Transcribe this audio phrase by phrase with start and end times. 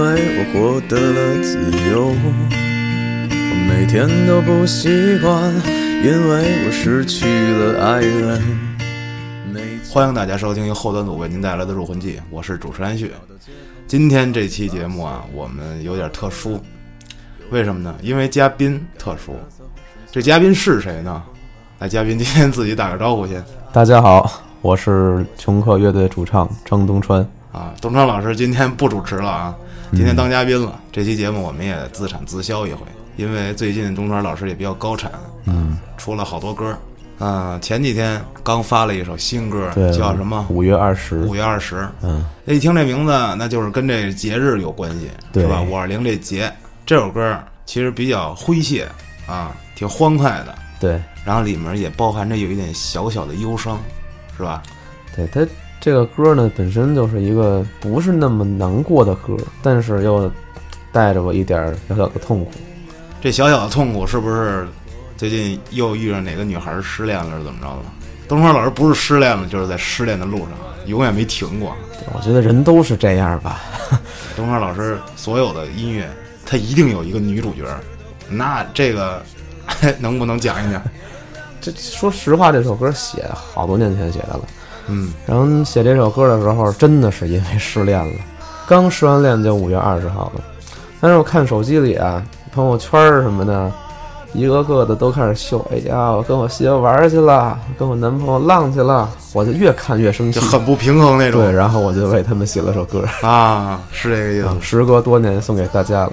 [0.00, 1.58] 为我获得了自
[1.90, 2.06] 由。
[2.06, 5.52] 我每天都不习惯，
[6.02, 8.40] 因为我失去了爱人。
[9.90, 13.12] 欢迎大家收听由后端组为您带来的《入魂记》，我是主持人旭。
[13.86, 16.58] 今天这期节目啊，我们有点特殊，
[17.50, 17.94] 为什么呢？
[18.00, 19.36] 因为嘉宾特殊。
[20.10, 21.22] 这嘉宾是谁呢？
[21.78, 23.44] 来，嘉宾今天自己打个招呼先。
[23.70, 27.20] 大家好，我是琼克乐队主唱张东川。
[27.52, 29.54] 啊，东川老师今天不主持了啊，
[29.92, 30.78] 今天当嘉宾了。
[30.92, 32.86] 这期节目我们也自产自销一回，
[33.16, 35.10] 因为最近东川老师也比较高产，
[35.46, 36.76] 嗯，出了好多歌。
[37.18, 40.46] 啊，前几天刚发了一首新歌，叫什么？
[40.48, 41.18] 五月二十。
[41.22, 41.86] 五月二十。
[42.02, 45.60] 嗯，一听这名字，那就是跟这节日有关系，是吧？
[45.60, 46.50] 五二零这节，
[46.86, 48.88] 这首歌其实比较诙谐
[49.26, 50.54] 啊，挺欢快的。
[50.78, 53.78] 对，然后里面也包含着有一点小小的忧伤，
[54.36, 54.62] 是吧？
[55.14, 55.46] 对，它
[55.80, 60.30] 这个歌呢本身就是一个不是那么难过的歌，但是又
[60.92, 62.50] 带着我一点小小的痛苦。
[63.20, 64.66] 这小小的痛苦是不是？
[65.16, 67.82] 最近又遇上哪个女孩失恋了，是怎么着了？
[68.26, 70.48] 东方老师不是失恋了，就是在失恋的路上，
[70.86, 71.76] 永远没停过。
[72.14, 73.60] 我觉得人都是这样吧。
[74.34, 76.08] 东方老师所有的音乐，
[76.46, 77.64] 他一定有一个女主角。
[78.30, 79.22] 那这个
[80.00, 80.82] 能不能讲一讲？
[81.60, 84.40] 这说实话，这首歌写好多年前写的了。
[84.88, 88.14] 嗯，然后写这首歌的时候，真的是因为失恋了，
[88.68, 90.42] 刚失完恋就五月二十号了。
[91.00, 92.22] 但是我看手机里啊，
[92.52, 93.70] 朋友圈什么的。
[94.32, 101.42] 一个个的都开始秀，哎呀，我跟我媳妇玩去了，跟我男朋友浪去了，我就越看越生气，就很不平衡那种。
[101.42, 104.64] 对，然后我就为他们写了首歌啊，是这个意思。
[104.64, 106.12] 时隔多年送给大家了。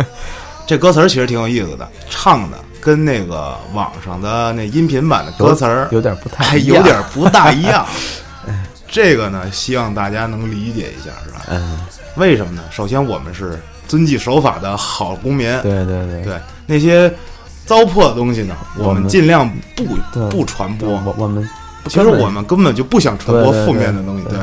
[0.68, 7.86] 这歌词其实挺有意思的，唱的跟那个网上的那音频版的歌词儿有点不太，有点不大一样。
[8.86, 11.42] 这个呢，希望大家能理解一下，是吧？
[11.50, 11.80] 嗯。
[12.16, 12.62] 为什么呢？
[12.70, 15.46] 首先，我们是遵纪守法的好公民。
[15.62, 17.12] 对对对对，那些。
[17.66, 19.46] 糟粕的东西呢，我们尽量
[19.76, 19.84] 不
[20.30, 20.88] 不传播。
[20.88, 21.46] 我我们
[21.86, 24.24] 其实我们根本就不想传播负面的东西。
[24.24, 24.38] 对，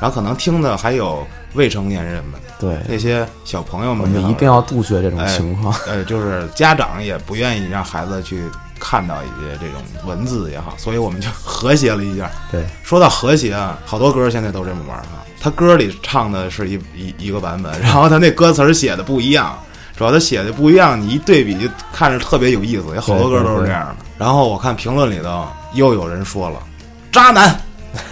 [0.00, 5.74] 然后可能听的还有未成年人们，对那些小朋友们，我们一定要杜绝这种情况。
[5.86, 8.44] 呃，就是家长也不愿意让孩子去
[8.78, 12.30] 看到一些这种文字也好，所以我们就和谐了一下。
[12.50, 15.22] 对，说到和谐啊，好多歌现在都这么玩啊。
[15.40, 19.58] 他歌里唱的是一一一个版本， 然后他那歌词写的不一样。
[19.96, 22.94] 主要他写的不一样，你一对比就看着特别有意思。
[22.94, 23.96] 有好多歌都是这样的。
[24.16, 26.58] 然后我看评论里头又有人说了
[27.12, 27.54] “渣男”，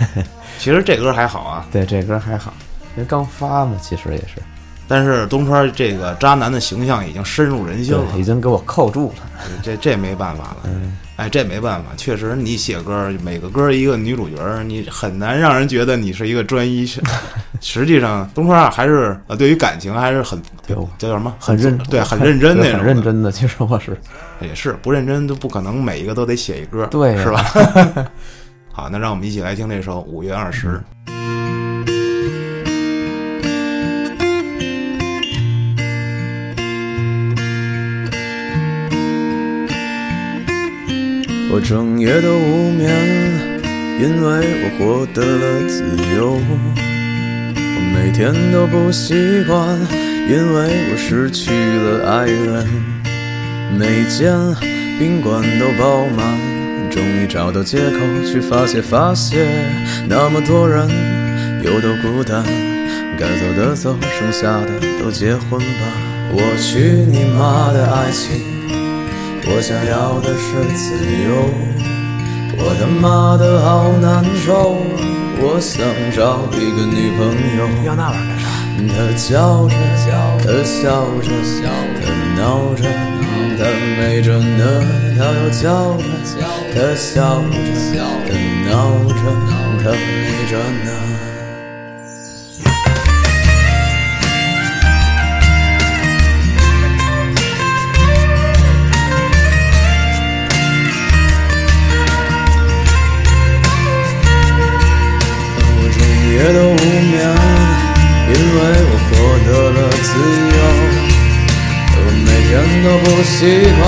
[0.59, 1.67] 其实这歌还好啊。
[1.73, 2.53] 对，这歌还好，
[2.97, 4.43] 因为刚发嘛，其实也是。
[4.91, 9.23] 但是东川这个渣男的形象已经深入人心了，已经给我扣住了。
[9.63, 10.57] 这这没办法了。
[10.65, 16.87] 嗯哎，这没办法，确实你写歌，每个歌一个女主角，你很难让人觉得你是一个专一。
[17.61, 22.79] 实际上，东川啊，还是呃，对于感情还是很叫叫什么，很认对，很认真那种。
[22.79, 24.01] 很认真的，其实我是
[24.41, 27.45] 也是不认真，都不可能每一个都得写一歌，对，是吧？
[28.73, 30.69] 好，那让我们一起来听这首《五月二十》。
[41.51, 42.89] 我整夜都无眠，
[43.99, 44.29] 因为
[44.63, 45.83] 我获得了自
[46.17, 46.39] 由。
[47.55, 49.77] 我每天都不习惯，
[50.29, 52.65] 因为我失去了爱人。
[53.77, 54.33] 每间
[54.99, 56.39] 宾馆都爆满，
[56.91, 59.47] 终于找到借口去发泄发泄。
[60.09, 60.89] 那么多人
[61.63, 62.45] 有多孤单，
[63.19, 65.83] 该走的走，剩下的都结婚吧。
[66.31, 68.59] 我去你妈的爱情！
[69.51, 70.95] 我想要的是自
[71.25, 71.49] 由，
[72.59, 74.77] 我他妈的好难受。
[75.41, 75.81] 我想
[76.13, 78.47] 找一个女朋友，要那玩意儿干啥？
[78.93, 79.75] 她叫着，
[80.45, 81.31] 她笑着，
[82.03, 82.05] 她
[82.37, 82.83] 闹着，
[83.59, 83.65] 她
[83.99, 84.63] 美着呢。
[85.19, 86.39] 她又叫着，
[86.73, 87.57] 她笑着，
[88.29, 88.31] 她
[88.71, 88.73] 闹
[89.09, 89.13] 着，
[89.83, 89.99] 她美
[90.49, 90.53] 着
[90.85, 90.89] 呢。
[106.31, 107.17] 夜都无眠，
[108.29, 109.11] 因为我获
[109.45, 110.09] 得了自
[110.43, 110.48] 由。
[112.51, 113.85] 人都不习惯，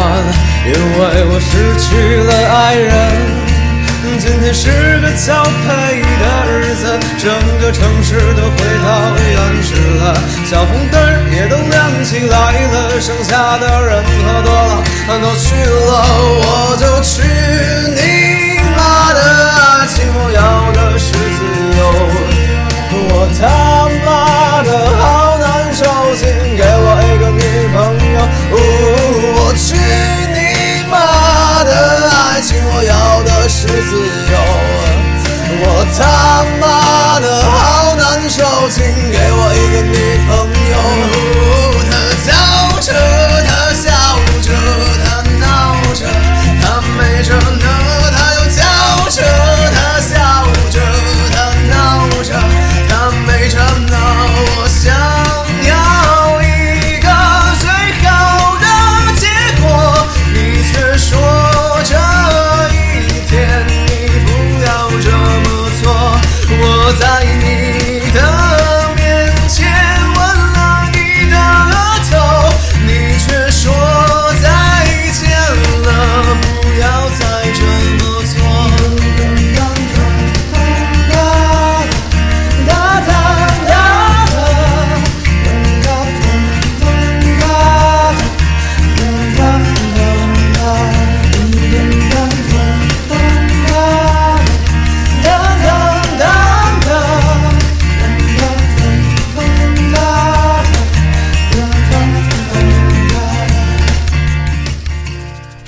[0.67, 1.87] 因为我失去
[2.25, 2.91] 了爱人。
[4.19, 10.15] 今天是个交配的日子，整个城市都回到原始了，
[10.45, 11.01] 小红灯
[11.33, 14.85] 也都亮起来了，剩下的人喝多了，
[15.21, 16.05] 都去了，
[16.43, 17.23] 我就去
[17.97, 19.21] 你妈的！
[19.81, 21.41] 爱情我要的是自
[21.79, 21.81] 由，
[22.93, 23.43] 我他
[24.05, 24.69] 妈的
[24.99, 25.81] 好难受，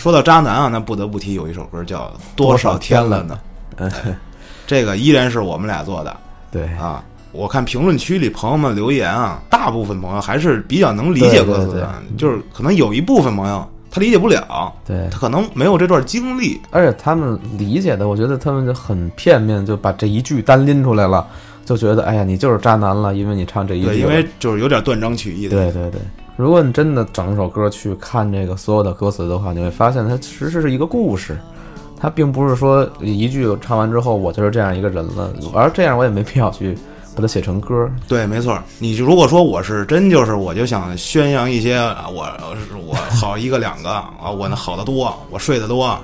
[0.02, 2.00] 说到渣男啊，那不得不提有一首歌叫
[2.34, 3.38] 《多少天了呢》，
[4.66, 6.16] 这个依然是我们俩做的
[6.50, 7.04] 对，啊。
[7.31, 11.88] 我看评论区里朋友们留言啊，大部分朋友还是比较能理解歌词的，
[12.19, 21.25] 就是可能有一部分朋友他理解不了，对他可能没有这段经历，而且他们理解的，我觉得他们就很片面，就把这一句单拎出来了，
[21.64, 23.87] 就觉得哎呀，你就是渣男了，因为你唱这一句。
[23.87, 25.56] 对，因为就是有点断章取义的。
[25.56, 26.00] 对对对，
[26.37, 31.38] 如果你真的整首歌去看这个所有的歌词的话，你会发现它其实是一个故事，
[32.00, 36.76] 它并不是说一句唱完之后我就是这样一个人了，而这样我也没必要去
[37.14, 37.88] 把它写成歌。
[38.08, 38.58] 对，没错。
[38.79, 42.26] 你如果说我是真就是，我就想宣扬一些啊我
[42.87, 43.90] 我好一个两个
[44.20, 45.99] 啊，我那好的多，我睡得多，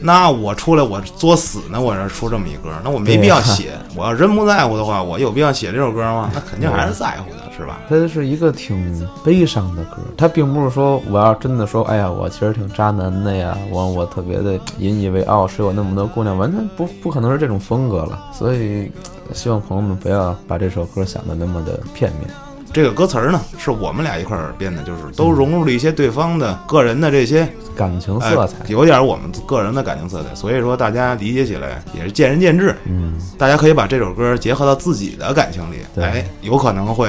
[0.00, 3.72] 那我出来我作死呢，我这出这么一歌，那我没必要写。
[3.94, 6.30] 我要真不在乎的话，我有必要写这首歌吗？
[6.34, 7.80] 那肯定还是在乎的，是吧？
[7.88, 18.30] 它是一个挺悲伤的歌，它并不是说我要真的说，哎呀，我其实挺渣男的呀，我我特别的引以为傲，是有那么多姑娘，完全不不可能是这种风格了。
[18.32, 18.90] 所以，
[19.32, 22.30] 希望朋友们不要把这首歌想的那么的片面。
[22.76, 32.76] 这个歌词儿呢，是我们俩一块儿编的，就是都融入了一些对方的个人的这些感情哎色彩，有点我们个人的感情色彩，所以说大家理解起来也是见仁见智。
[32.84, 37.08] 嗯，大家可以把这首歌结合到自己的感情里，对哎，有可能会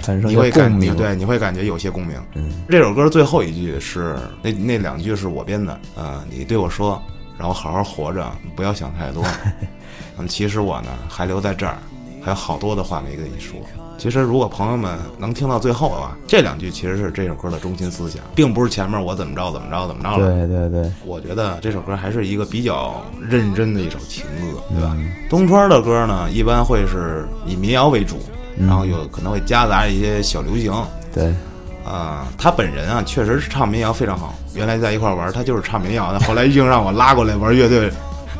[0.00, 0.96] 产生一你会共鸣。
[0.96, 2.16] 对，你会感觉有些共鸣。
[2.34, 7.00] 嗯，这首歌最后一句是那那两句是我编的，呃，你对我说，
[7.38, 9.24] 然后好好活着，不要想太多。
[10.18, 11.78] 嗯，其实我呢还留在这儿，
[12.20, 13.56] 还有好多的话没跟你说。
[13.98, 20.26] 其实，如果朋友们能听到最后啊，这两句其实是这首歌的中心思想，并不是前面我怎么着怎么着怎么着了。
[20.26, 24.92] 对对对，我觉得这首歌还是一个比较认真的一首情歌，对吧？
[24.96, 28.16] 嗯东川的歌呢，一般会是以民谣为主，
[28.58, 30.72] 嗯然后有可能会夹杂一些小流行。
[31.12, 31.34] 对，
[31.84, 34.34] 啊、他本人啊，确实是唱民谣非常好。
[34.54, 37.90] 原来在一块玩，他就是唱民谣的，后来硬让我拉过来玩乐队，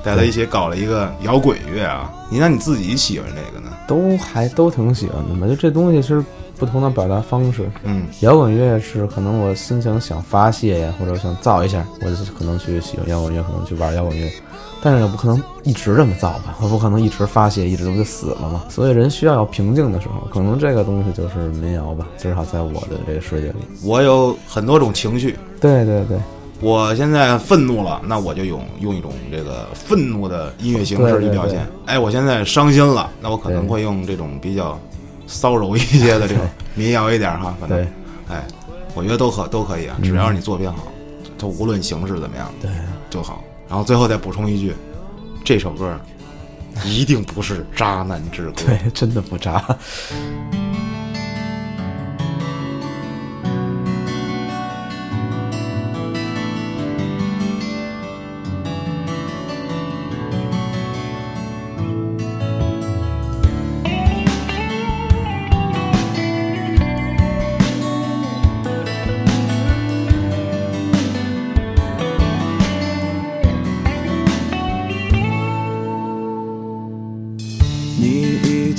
[0.04, 2.12] 带他一起搞了一个摇滚乐啊。
[2.28, 3.72] 你那你自己喜欢这个呢？
[3.86, 5.46] 都还都挺喜欢的嘛。
[5.46, 6.24] 就这东西是
[6.58, 7.68] 不同的表达方式。
[7.84, 14.30] 嗯，摇滚乐是可能我心情想发泄呀，或者想造一下，我就可能去喜欢摇滚乐，可能去玩摇滚乐。
[14.82, 18.62] 但是也不可能一直这么造吧，我不可能一直发泄，一直不就死了吗？
[18.68, 23.56] 所以人需要有平静的时候，可能这个东西就是民谣吧，至少在我的这个世界里。
[23.82, 25.36] 我有很多种情绪。
[25.60, 26.18] 对对对，
[26.60, 31.66] 我现在愤怒了，那我就用用一种这个愤怒的音乐形式去表现。
[31.84, 34.78] 哎，我现在伤心了，那我可能会用这种比较
[35.26, 36.42] 骚柔一些的这种
[36.74, 37.88] 民谣一点哈，可能对，
[38.28, 38.42] 哎，
[38.94, 40.88] 我觉得都可都可以啊，只要你作品好，
[41.38, 42.70] 它无论形式怎么样，对
[43.10, 43.44] 就好。
[43.68, 44.74] 然后最后再补充一句，
[45.44, 45.98] 这首歌
[46.84, 48.62] 一定不是渣男之歌。
[48.66, 49.62] 对，真的不渣。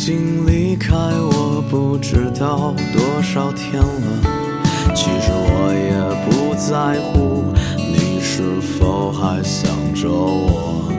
[0.07, 4.93] 经离开我，不知道多少天了。
[4.95, 5.91] 其实我也
[6.23, 7.43] 不在乎
[7.75, 10.89] 你是否还想着我。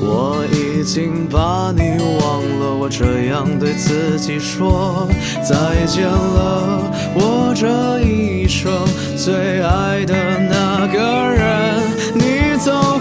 [0.00, 5.06] 我已经把你忘了，我这样对自己说
[5.40, 6.82] 再见了。
[7.14, 8.72] 我这一生
[9.16, 10.16] 最爱的
[10.50, 11.78] 那个人，
[12.12, 12.91] 你走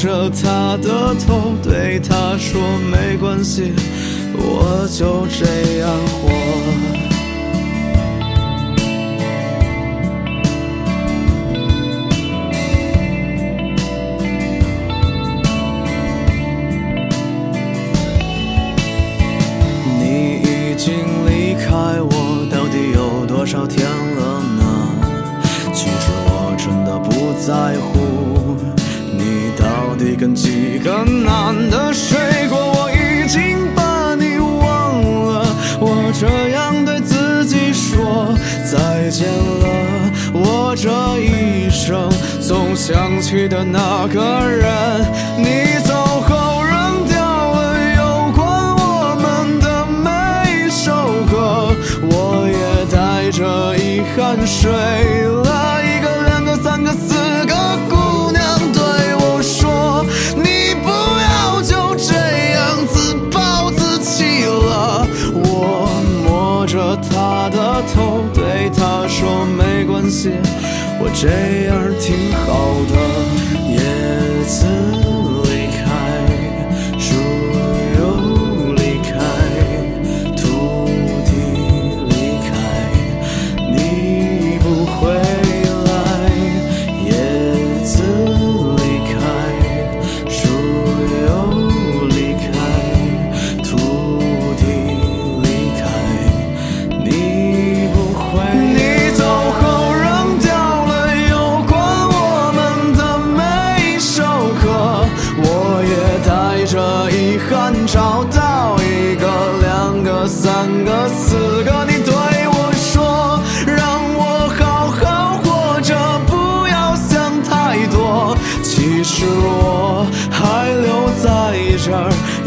[0.00, 2.58] 着他的头，对他说
[2.90, 3.74] ：“没关系，
[4.34, 6.30] 我就这样活。”
[40.74, 42.08] 这一生
[42.40, 45.04] 总想起的那个人，
[45.36, 55.19] 你走后扔掉了有关我们的每一首歌，我也带着遗憾睡。
[67.94, 70.30] 头，对他说：“没关系，
[71.00, 71.28] 我这
[71.66, 72.94] 样挺好的。”
[73.70, 73.78] 叶
[74.44, 74.66] 子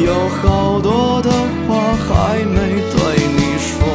[0.05, 1.31] 有好多的
[1.67, 3.87] 话还没对你说。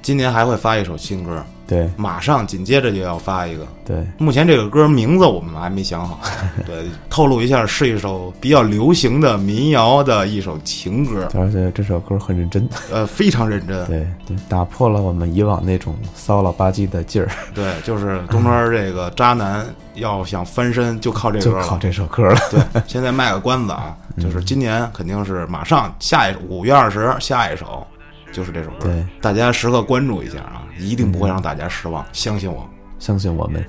[0.00, 3.64] 今年还会发一首新歌，对马上紧接着就要发一个。
[3.86, 6.20] 对，目前这个歌名字我们还没想好，
[6.66, 13.84] 对，透露一下，是一首比较流行的民谣的一首情歌，而且这首歌很认真，呃，非常认真。
[13.86, 21.66] 对对，打破了我们以往那种骚了吧唧的劲儿，对，就是东川这个渣男要想翻身就靠这就歌了。
[21.66, 22.36] 靠这首歌了。
[22.50, 27.86] 对，现在卖个关子啊，就是今年肯定是马上下一五月二十下一首
[28.32, 32.68] 就是这首歌，对，大家时刻关注一下啊，一定不会让大家失望，相信我。
[32.98, 33.64] 相信我们，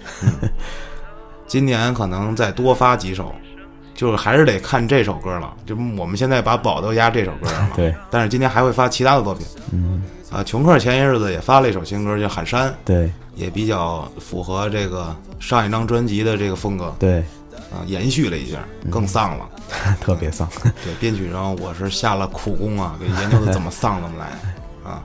[1.47, 3.33] 今年可能再多发几首，
[3.93, 5.53] 就是还是得看这首歌了。
[5.65, 9.47] 就我们现在把宝都压这首歌上了， 对但是今年还会发其他的作品。
[9.71, 17.23] 嗯，啊，琼克前些日子也发了一首新歌，叫《喊山》，对也比较符合这个上一张专辑的这个风格对，
[17.71, 19.49] 啊，延续了一下，更丧了。
[20.01, 20.47] 特别丧。
[20.83, 25.03] 对，编曲上我是下了苦功啊，给研究的怎么丧怎么来啊。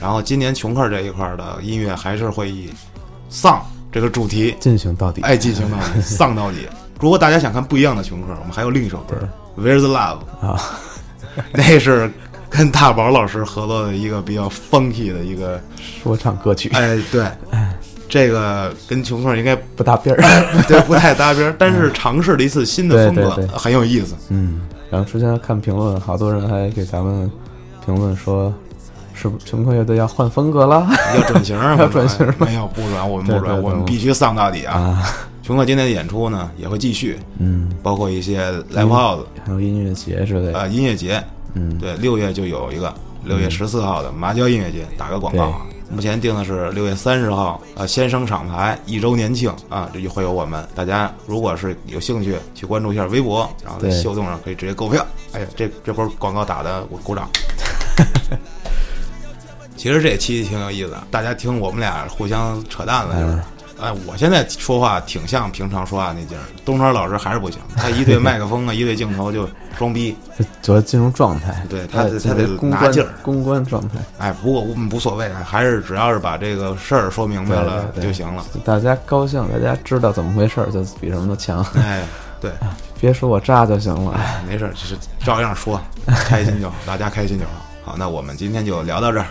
[0.00, 2.70] 然后今年琼克这一块儿的音乐还是会以
[3.28, 6.66] 丧这个主题，进行到底，哎，进行到底， 丧到底。
[6.98, 9.16] 如果大家想看不一样的琼克，我们还有另一首歌
[9.62, 10.60] 《Where's the Love》啊，
[11.52, 12.10] 那是
[12.48, 15.60] 跟大宝老师合作的一个比较 funky 的一个，
[16.02, 17.24] 说唱歌曲哎，对，
[18.10, 20.20] 这个跟琼克应该不搭边儿。
[20.68, 24.14] 对不太搭边儿，但是尝试了一次新的风格，对对对很有意思。
[24.28, 27.30] 嗯，然后之前看评论，好多人还给咱们
[27.86, 28.52] 评论说，
[29.14, 30.86] 是不是穷克乐队要换风格了
[31.16, 31.76] 要转型儿？
[31.78, 34.74] 要转型没有，不转，我们不转，我们必须丧到底啊！
[34.78, 35.02] 啊？
[35.42, 40.58] 琼克今天的演出呢也会继续，嗯，包括一些 live house 还有音乐节之类的。
[40.58, 41.20] 啊音乐节，
[41.54, 42.92] 嗯，对，六月就有一个，
[43.24, 45.62] 六月十四号的麻椒音乐节，打个广告啊。
[45.90, 50.64] 目前定的是六月三十号，呃，先生厂牌一周年庆啊，这就会有我们。
[50.74, 55.04] 大家如果是有兴趣，去关注一下微博，然后在秀动上可以直接购票。
[55.32, 57.28] 哎呀，这这波广告打的我鼓掌。
[59.76, 63.38] 其实这期挺有意思的，大家听我们俩互相扯淡了，就是。
[63.80, 70.16] 哎，我现在说话挺像平常说话那劲儿，东川老师还是不行，他一对麦克风啊，一对镜头就装逼。
[70.38, 73.98] 就主要进入状态，对他他得公关拿劲儿公关状态。
[74.18, 78.44] 哎，不过我们无所谓，还是只要是把这个事儿说明白了就行了。
[78.64, 81.64] 大家高兴，大家知道怎么回事儿，就比什么都强。
[81.76, 82.04] 哎，
[82.40, 82.50] 对，
[83.00, 84.18] 别说我渣就行了。
[84.46, 87.50] 没事儿，就是照样说，开心就好，大家开心就好。
[87.82, 89.26] 好，那我们今天就聊到这儿，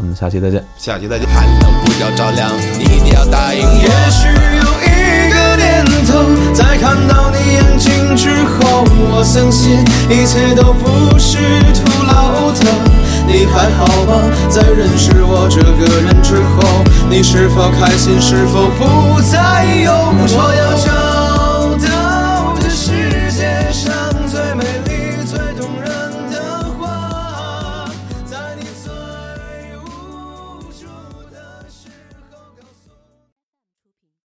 [0.00, 0.64] 我们下期再见。
[0.78, 1.28] 下期再见。
[1.28, 3.60] 寒冷不要着凉，你一定要答应。
[3.60, 6.24] 也许有一个念头。
[6.54, 9.76] 在看到你眼睛之后，我相信
[10.08, 11.36] 一切都不是
[11.74, 12.64] 徒劳的。
[13.26, 14.24] 你还好吗？
[14.48, 18.18] 在认识我这个人之后，你是否开心？
[18.18, 19.92] 是否不再忧
[20.26, 20.38] 愁？
[20.38, 21.09] 我要找